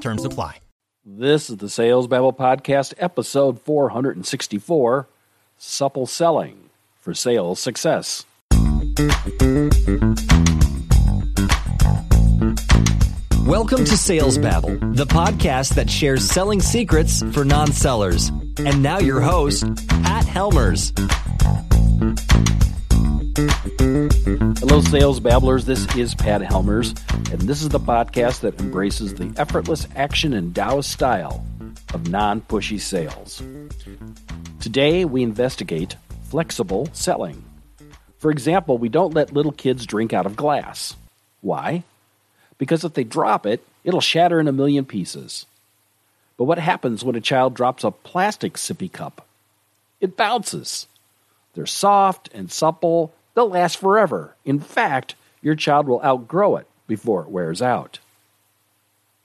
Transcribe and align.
Terms 0.00 0.24
apply. 0.24 0.58
This 1.04 1.50
is 1.50 1.58
the 1.58 1.68
Sales 1.68 2.06
Babble 2.06 2.32
Podcast, 2.32 2.94
episode 2.98 3.60
464, 3.60 5.06
Supple 5.58 6.06
Selling 6.06 6.70
for 7.00 7.14
Sales 7.14 7.60
Success. 7.60 8.24
Welcome 13.46 13.84
to 13.84 13.96
Sales 13.96 14.38
Babble, 14.38 14.78
the 14.92 15.06
podcast 15.06 15.74
that 15.74 15.90
shares 15.90 16.24
selling 16.24 16.60
secrets 16.60 17.22
for 17.32 17.44
non 17.44 17.70
sellers. 17.72 18.30
And 18.58 18.82
now, 18.82 18.98
your 18.98 19.20
host, 19.20 19.64
Pat 19.88 20.24
Helmers. 20.24 20.92
Hello, 23.84 24.80
Sales 24.80 25.20
Babblers. 25.20 25.66
This 25.66 25.94
is 25.94 26.14
Pat 26.14 26.40
Helmers, 26.40 26.94
and 27.30 27.40
this 27.42 27.62
is 27.62 27.68
the 27.68 27.78
podcast 27.78 28.40
that 28.40 28.58
embraces 28.60 29.14
the 29.14 29.32
effortless 29.36 29.86
action 29.94 30.32
and 30.32 30.54
Taoist 30.54 30.90
style 30.90 31.44
of 31.92 32.08
non 32.08 32.40
pushy 32.40 32.80
sales. 32.80 33.42
Today, 34.60 35.04
we 35.04 35.22
investigate 35.22 35.96
flexible 36.30 36.88
selling. 36.92 37.44
For 38.18 38.30
example, 38.30 38.78
we 38.78 38.88
don't 38.88 39.14
let 39.14 39.34
little 39.34 39.52
kids 39.52 39.84
drink 39.86 40.12
out 40.12 40.26
of 40.26 40.34
glass. 40.34 40.96
Why? 41.42 41.84
because 42.58 42.84
if 42.84 42.94
they 42.94 43.04
drop 43.04 43.46
it, 43.46 43.62
it'll 43.84 44.00
shatter 44.00 44.40
in 44.40 44.48
a 44.48 44.52
million 44.52 44.84
pieces. 44.84 45.46
But 46.36 46.44
what 46.44 46.58
happens 46.58 47.04
when 47.04 47.16
a 47.16 47.20
child 47.20 47.54
drops 47.54 47.84
a 47.84 47.90
plastic 47.90 48.54
sippy 48.54 48.90
cup? 48.90 49.26
It 50.00 50.16
bounces. 50.16 50.86
They're 51.54 51.66
soft 51.66 52.30
and 52.34 52.50
supple, 52.50 53.12
they'll 53.34 53.48
last 53.48 53.78
forever. 53.78 54.34
In 54.44 54.60
fact, 54.60 55.14
your 55.42 55.54
child 55.54 55.86
will 55.86 56.02
outgrow 56.02 56.56
it 56.56 56.66
before 56.86 57.22
it 57.22 57.30
wears 57.30 57.60
out. 57.60 57.98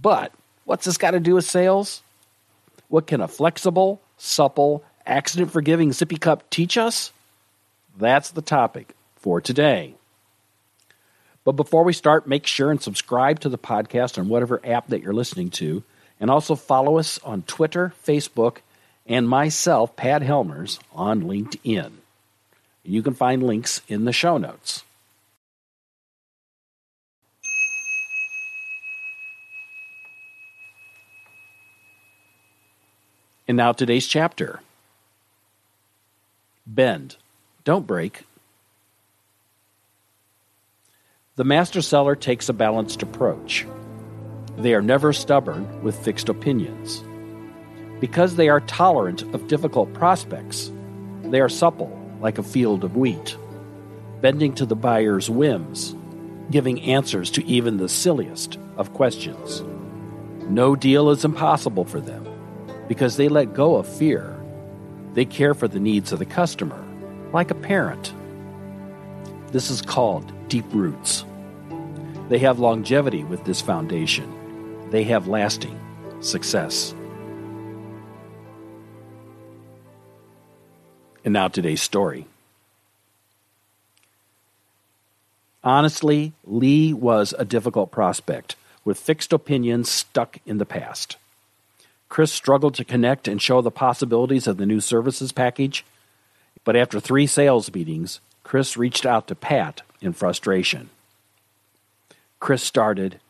But 0.00 0.32
what's 0.64 0.84
this 0.84 0.98
got 0.98 1.12
to 1.12 1.20
do 1.20 1.34
with 1.34 1.44
sales? 1.44 2.02
What 2.88 3.06
can 3.06 3.20
a 3.20 3.28
flexible, 3.28 4.00
supple, 4.18 4.84
accident 5.06 5.50
forgiving 5.50 5.90
sippy 5.90 6.20
cup 6.20 6.48
teach 6.50 6.76
us? 6.76 7.12
That's 7.98 8.30
the 8.30 8.42
topic 8.42 8.94
for 9.16 9.40
today. 9.40 9.94
But 11.44 11.52
before 11.52 11.82
we 11.82 11.92
start, 11.92 12.26
make 12.26 12.46
sure 12.46 12.70
and 12.70 12.80
subscribe 12.80 13.40
to 13.40 13.48
the 13.48 13.58
podcast 13.58 14.18
on 14.18 14.28
whatever 14.28 14.60
app 14.64 14.88
that 14.88 15.02
you're 15.02 15.12
listening 15.12 15.50
to. 15.50 15.82
And 16.20 16.30
also 16.30 16.54
follow 16.54 16.98
us 16.98 17.18
on 17.24 17.42
Twitter, 17.42 17.92
Facebook, 18.06 18.58
and 19.06 19.28
myself, 19.28 19.96
Pat 19.96 20.22
Helmers, 20.22 20.78
on 20.92 21.22
LinkedIn. 21.22 21.90
You 22.84 23.02
can 23.02 23.14
find 23.14 23.42
links 23.42 23.80
in 23.86 24.04
the 24.04 24.12
show 24.12 24.38
notes. 24.38 24.84
And 33.46 33.56
now 33.56 33.72
today's 33.72 34.06
chapter 34.06 34.60
Bend. 36.66 37.16
Don't 37.64 37.86
break. 37.86 38.24
The 41.36 41.44
master 41.44 41.82
seller 41.82 42.14
takes 42.16 42.48
a 42.48 42.52
balanced 42.52 43.02
approach. 43.02 43.66
They 44.58 44.74
are 44.74 44.82
never 44.82 45.12
stubborn 45.12 45.82
with 45.82 46.02
fixed 46.04 46.28
opinions. 46.28 47.02
Because 48.00 48.36
they 48.36 48.48
are 48.48 48.60
tolerant 48.60 49.22
of 49.34 49.48
difficult 49.48 49.92
prospects, 49.92 50.72
they 51.24 51.40
are 51.40 51.48
supple 51.48 52.01
like 52.22 52.38
a 52.38 52.42
field 52.42 52.84
of 52.84 52.96
wheat, 52.96 53.36
bending 54.20 54.54
to 54.54 54.64
the 54.64 54.76
buyer's 54.76 55.28
whims, 55.28 55.94
giving 56.50 56.80
answers 56.82 57.30
to 57.32 57.44
even 57.44 57.76
the 57.76 57.88
silliest 57.88 58.58
of 58.76 58.94
questions. 58.94 59.62
No 60.48 60.76
deal 60.76 61.10
is 61.10 61.24
impossible 61.24 61.84
for 61.84 62.00
them 62.00 62.26
because 62.86 63.16
they 63.16 63.28
let 63.28 63.54
go 63.54 63.76
of 63.76 63.86
fear. 63.86 64.38
They 65.14 65.24
care 65.24 65.52
for 65.52 65.66
the 65.66 65.80
needs 65.80 66.12
of 66.12 66.20
the 66.20 66.24
customer, 66.24 66.82
like 67.32 67.50
a 67.50 67.56
parent. 67.56 68.14
This 69.48 69.68
is 69.68 69.82
called 69.82 70.32
deep 70.48 70.64
roots. 70.72 71.24
They 72.28 72.38
have 72.38 72.58
longevity 72.58 73.24
with 73.24 73.44
this 73.44 73.60
foundation. 73.60 74.90
They 74.90 75.02
have 75.04 75.26
lasting 75.26 75.78
success. 76.20 76.94
And 81.24 81.32
now 81.32 81.48
today's 81.48 81.82
story. 81.82 82.26
Honestly, 85.64 86.32
Lee 86.44 86.92
was 86.92 87.34
a 87.38 87.44
difficult 87.44 87.92
prospect 87.92 88.56
with 88.84 88.98
fixed 88.98 89.32
opinions 89.32 89.88
stuck 89.88 90.38
in 90.44 90.58
the 90.58 90.66
past. 90.66 91.16
Chris 92.08 92.32
struggled 92.32 92.74
to 92.74 92.84
connect 92.84 93.28
and 93.28 93.40
show 93.40 93.62
the 93.62 93.70
possibilities 93.70 94.46
of 94.46 94.56
the 94.56 94.66
new 94.66 94.80
services 94.80 95.32
package, 95.32 95.84
but 96.64 96.76
after 96.76 97.00
three 97.00 97.26
sales 97.26 97.72
meetings, 97.72 98.20
Chris 98.42 98.76
reached 98.76 99.06
out 99.06 99.28
to 99.28 99.34
Pat 99.34 99.82
in 100.00 100.12
frustration. 100.12 100.90
Chris 102.40 102.62
started, 102.62 103.20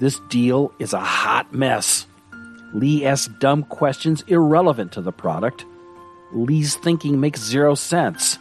This 0.00 0.20
deal 0.28 0.72
is 0.80 0.92
a 0.92 1.00
hot 1.00 1.54
mess. 1.54 2.06
Lee 2.74 3.06
asked 3.06 3.38
dumb 3.38 3.62
questions 3.62 4.24
irrelevant 4.26 4.92
to 4.92 5.00
the 5.00 5.12
product. 5.12 5.64
Lee's 6.32 6.76
thinking 6.76 7.20
makes 7.20 7.40
zero 7.40 7.74
sense. 7.74 8.38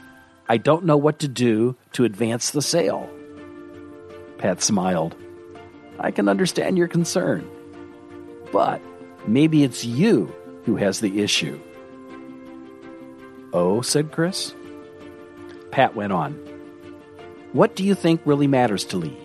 I 0.48 0.58
don't 0.58 0.86
know 0.86 0.98
what 0.98 1.20
to 1.20 1.28
do 1.28 1.76
to 1.94 2.04
advance 2.04 2.52
the 2.52 2.62
sale. 2.62 3.10
Pat 4.38 4.62
smiled. 4.62 5.16
I 6.00 6.12
can 6.12 6.28
understand 6.28 6.78
your 6.78 6.88
concern. 6.88 7.50
But 8.52 8.82
maybe 9.28 9.64
it's 9.64 9.86
you 9.86 10.34
who 10.66 10.76
has 10.76 11.00
the 11.00 11.22
issue. 11.22 11.60
Oh, 13.54 13.82
said 13.82 14.12
Chris. 14.12 14.54
Pat 15.72 15.96
went 15.96 16.14
on. 16.14 16.34
What 17.54 17.76
do 17.76 17.84
you 17.84 17.96
think 17.96 18.22
really 18.26 18.48
matters 18.48 18.84
to 18.86 18.98
Lee? 18.98 19.18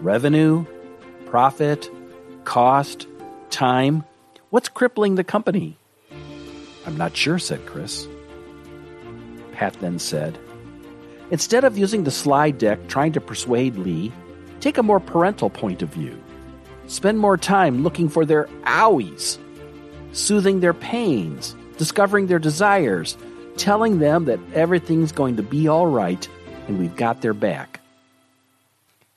Revenue? 0.00 0.64
Profit? 1.26 1.90
Cost? 2.44 3.08
Time? 3.50 4.04
What's 4.50 4.68
crippling 4.68 5.16
the 5.16 5.24
company? 5.24 5.78
I'm 6.86 6.96
not 6.96 7.16
sure, 7.16 7.38
said 7.38 7.64
Chris. 7.66 8.06
Pat 9.52 9.74
then 9.80 9.98
said, 9.98 10.38
Instead 11.30 11.64
of 11.64 11.78
using 11.78 12.04
the 12.04 12.10
slide 12.10 12.58
deck 12.58 12.86
trying 12.88 13.12
to 13.12 13.20
persuade 13.20 13.76
Lee, 13.76 14.12
take 14.60 14.78
a 14.78 14.82
more 14.82 15.00
parental 15.00 15.50
point 15.50 15.82
of 15.82 15.88
view. 15.88 16.20
Spend 16.86 17.18
more 17.18 17.36
time 17.38 17.82
looking 17.82 18.08
for 18.08 18.26
their 18.26 18.44
owies, 18.64 19.38
soothing 20.12 20.60
their 20.60 20.74
pains, 20.74 21.56
discovering 21.78 22.26
their 22.26 22.38
desires, 22.38 23.16
telling 23.56 23.98
them 23.98 24.26
that 24.26 24.40
everything's 24.52 25.12
going 25.12 25.36
to 25.36 25.42
be 25.42 25.66
all 25.66 25.86
right 25.86 26.28
and 26.68 26.78
we've 26.78 26.96
got 26.96 27.20
their 27.20 27.34
back. 27.34 27.80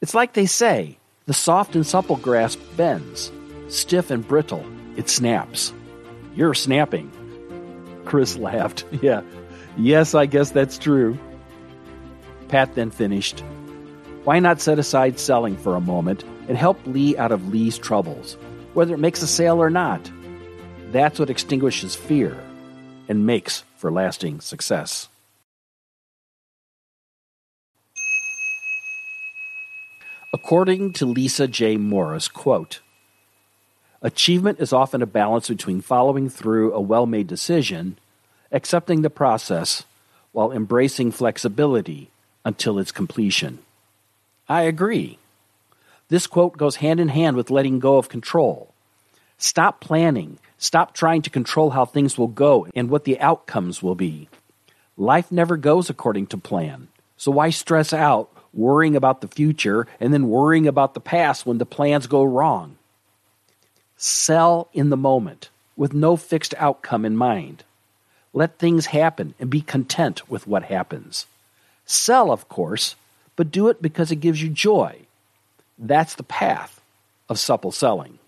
It's 0.01 0.13
like 0.13 0.33
they 0.33 0.45
say 0.45 0.97
the 1.25 1.33
soft 1.33 1.75
and 1.75 1.85
supple 1.85 2.17
grasp 2.17 2.59
bends, 2.75 3.31
stiff 3.67 4.11
and 4.11 4.25
brittle, 4.25 4.65
it 4.95 5.09
snaps. 5.09 5.73
You're 6.35 6.53
snapping. 6.53 7.11
Chris 8.07 8.33
mm-hmm. 8.33 8.43
laughed. 8.43 8.85
Yeah, 9.01 9.21
yes, 9.77 10.15
I 10.15 10.25
guess 10.25 10.51
that's 10.51 10.77
true. 10.77 11.17
Pat 12.47 12.73
then 12.75 12.89
finished. 12.89 13.41
Why 14.23 14.39
not 14.39 14.61
set 14.61 14.79
aside 14.79 15.19
selling 15.19 15.57
for 15.57 15.75
a 15.75 15.81
moment 15.81 16.23
and 16.47 16.57
help 16.57 16.79
Lee 16.85 17.17
out 17.17 17.31
of 17.31 17.49
Lee's 17.49 17.77
troubles, 17.77 18.37
whether 18.73 18.93
it 18.93 18.99
makes 18.99 19.21
a 19.21 19.27
sale 19.27 19.61
or 19.61 19.69
not? 19.69 20.09
That's 20.91 21.19
what 21.19 21.29
extinguishes 21.29 21.95
fear 21.95 22.37
and 23.07 23.25
makes 23.25 23.63
for 23.75 23.91
lasting 23.91 24.39
success. 24.39 25.09
According 30.33 30.93
to 30.93 31.05
Lisa 31.05 31.47
J. 31.47 31.77
Morris, 31.77 32.27
quote, 32.27 32.81
Achievement 34.01 34.59
is 34.59 34.73
often 34.73 35.01
a 35.01 35.07
balance 35.07 35.47
between 35.47 35.81
following 35.81 36.29
through 36.29 36.73
a 36.73 36.81
well 36.81 37.05
made 37.05 37.27
decision, 37.27 37.97
accepting 38.51 39.01
the 39.01 39.09
process, 39.09 39.85
while 40.31 40.51
embracing 40.51 41.11
flexibility 41.11 42.11
until 42.45 42.77
its 42.77 42.91
completion. 42.91 43.59
I 44.47 44.61
agree. 44.61 45.17
This 46.09 46.27
quote 46.27 46.57
goes 46.57 46.77
hand 46.77 46.99
in 46.99 47.09
hand 47.09 47.35
with 47.35 47.49
letting 47.49 47.79
go 47.79 47.97
of 47.97 48.07
control. 48.07 48.71
Stop 49.37 49.81
planning. 49.81 50.37
Stop 50.57 50.93
trying 50.93 51.21
to 51.23 51.29
control 51.29 51.71
how 51.71 51.85
things 51.85 52.17
will 52.17 52.27
go 52.27 52.67
and 52.75 52.89
what 52.89 53.03
the 53.03 53.19
outcomes 53.19 53.83
will 53.83 53.95
be. 53.95 54.29
Life 54.95 55.31
never 55.31 55.57
goes 55.57 55.89
according 55.89 56.27
to 56.27 56.37
plan. 56.37 56.87
So 57.17 57.31
why 57.31 57.49
stress 57.49 57.93
out 57.93 58.29
worrying 58.53 58.95
about 58.95 59.21
the 59.21 59.27
future 59.27 59.87
and 59.99 60.13
then 60.13 60.29
worrying 60.29 60.67
about 60.67 60.93
the 60.93 60.99
past 60.99 61.45
when 61.45 61.57
the 61.57 61.65
plans 61.65 62.07
go 62.07 62.23
wrong? 62.23 62.77
Sell 63.97 64.69
in 64.73 64.91
the 64.91 64.97
moment 64.97 65.49
with 65.75 65.93
no 65.93 66.15
fixed 66.15 66.53
outcome 66.57 67.03
in 67.03 67.17
mind. 67.17 67.63
Let 68.31 68.59
things 68.59 68.85
happen 68.87 69.33
and 69.39 69.49
be 69.49 69.61
content 69.61 70.29
with 70.29 70.45
what 70.45 70.63
happens. 70.63 71.25
Sell, 71.85 72.31
of 72.31 72.47
course, 72.47 72.95
but 73.35 73.49
do 73.49 73.69
it 73.69 73.81
because 73.81 74.11
it 74.11 74.17
gives 74.17 74.39
you 74.41 74.49
joy. 74.49 74.99
That's 75.79 76.15
the 76.15 76.23
path 76.23 76.79
of 77.27 77.39
supple 77.39 77.71
selling. 77.71 78.19